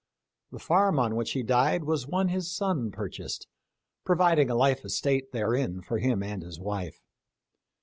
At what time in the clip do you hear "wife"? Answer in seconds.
6.59-7.03